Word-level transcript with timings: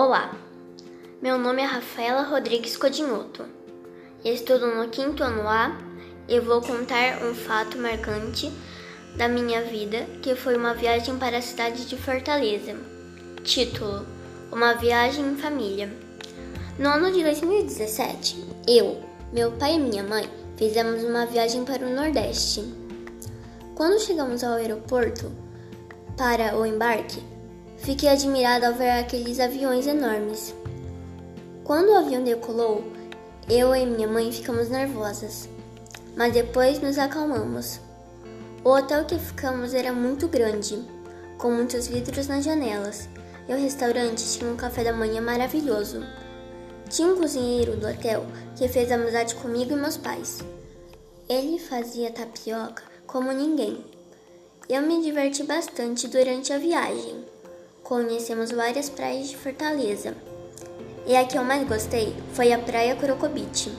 Olá, 0.00 0.32
meu 1.20 1.36
nome 1.36 1.60
é 1.60 1.64
Rafaela 1.64 2.22
Rodrigues 2.22 2.76
Codinhoto. 2.76 3.44
Estudo 4.24 4.68
no 4.68 4.88
quinto 4.90 5.24
ano 5.24 5.48
A 5.48 5.76
e 6.28 6.38
vou 6.38 6.62
contar 6.62 7.20
um 7.24 7.34
fato 7.34 7.76
marcante 7.76 8.48
da 9.16 9.26
minha 9.26 9.60
vida, 9.60 10.06
que 10.22 10.36
foi 10.36 10.56
uma 10.56 10.72
viagem 10.72 11.18
para 11.18 11.38
a 11.38 11.42
cidade 11.42 11.84
de 11.84 11.96
Fortaleza. 11.96 12.76
Título: 13.42 14.06
Uma 14.52 14.74
viagem 14.74 15.32
em 15.32 15.36
família. 15.36 15.92
No 16.78 16.90
ano 16.90 17.10
de 17.10 17.24
2017, 17.24 18.36
eu, 18.68 19.02
meu 19.32 19.50
pai 19.50 19.74
e 19.74 19.80
minha 19.80 20.04
mãe 20.04 20.30
fizemos 20.56 21.02
uma 21.02 21.26
viagem 21.26 21.64
para 21.64 21.84
o 21.84 21.92
Nordeste. 21.92 22.72
Quando 23.74 23.98
chegamos 23.98 24.44
ao 24.44 24.52
aeroporto 24.52 25.32
para 26.16 26.56
o 26.56 26.64
embarque, 26.64 27.20
Fiquei 27.78 28.08
admirada 28.08 28.68
ao 28.68 28.74
ver 28.74 28.90
aqueles 28.90 29.40
aviões 29.40 29.86
enormes. 29.86 30.54
Quando 31.64 31.90
o 31.90 31.96
avião 31.96 32.22
decolou, 32.22 32.84
eu 33.48 33.74
e 33.74 33.86
minha 33.86 34.06
mãe 34.06 34.30
ficamos 34.30 34.68
nervosas, 34.68 35.48
mas 36.14 36.32
depois 36.34 36.80
nos 36.80 36.98
acalmamos. 36.98 37.80
O 38.64 38.70
hotel 38.70 39.04
que 39.06 39.18
ficamos 39.18 39.72
era 39.72 39.92
muito 39.92 40.28
grande, 40.28 40.82
com 41.38 41.50
muitos 41.50 41.86
vidros 41.86 42.26
nas 42.26 42.44
janelas, 42.44 43.08
e 43.48 43.54
o 43.54 43.58
restaurante 43.58 44.36
tinha 44.36 44.50
um 44.50 44.56
café 44.56 44.84
da 44.84 44.92
manhã 44.92 45.22
maravilhoso. 45.22 46.04
Tinha 46.90 47.08
um 47.08 47.16
cozinheiro 47.16 47.76
do 47.76 47.88
hotel 47.88 48.26
que 48.56 48.68
fez 48.68 48.92
amizade 48.92 49.34
comigo 49.36 49.72
e 49.72 49.76
meus 49.76 49.96
pais. 49.96 50.40
Ele 51.28 51.58
fazia 51.58 52.10
tapioca 52.10 52.82
como 53.06 53.32
ninguém. 53.32 53.82
Eu 54.68 54.82
me 54.82 55.02
diverti 55.02 55.42
bastante 55.44 56.08
durante 56.08 56.52
a 56.52 56.58
viagem 56.58 57.17
conhecemos 57.88 58.50
várias 58.50 58.90
praias 58.90 59.30
de 59.30 59.36
Fortaleza. 59.38 60.14
E 61.06 61.16
a 61.16 61.24
que 61.24 61.38
eu 61.38 61.42
mais 61.42 61.66
gostei 61.66 62.14
foi 62.34 62.52
a 62.52 62.58
Praia 62.58 62.94
Crocobite. 62.94 63.72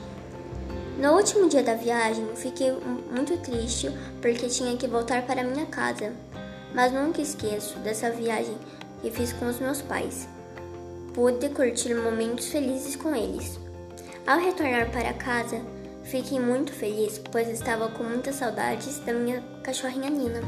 No 0.97 1.13
último 1.13 1.47
dia 1.47 1.61
da 1.61 1.75
viagem, 1.75 2.27
fiquei 2.35 2.71
muito 3.15 3.37
triste 3.37 3.91
porque 4.19 4.47
tinha 4.47 4.75
que 4.75 4.87
voltar 4.87 5.27
para 5.27 5.43
minha 5.43 5.67
casa, 5.67 6.11
mas 6.73 6.91
nunca 6.91 7.21
esqueço 7.21 7.77
dessa 7.79 8.09
viagem 8.09 8.57
que 8.99 9.11
fiz 9.11 9.31
com 9.31 9.47
os 9.47 9.59
meus 9.59 9.79
pais. 9.79 10.27
Pude 11.13 11.47
curtir 11.49 11.93
momentos 11.93 12.47
felizes 12.47 12.95
com 12.95 13.15
eles. 13.15 13.59
Ao 14.25 14.39
retornar 14.39 14.89
para 14.89 15.13
casa, 15.13 15.61
fiquei 16.03 16.39
muito 16.39 16.73
feliz, 16.73 17.21
pois 17.31 17.47
estava 17.47 17.87
com 17.89 18.03
muitas 18.03 18.35
saudades 18.35 18.97
da 19.05 19.13
minha 19.13 19.43
cachorrinha 19.63 20.09
Nina. 20.09 20.41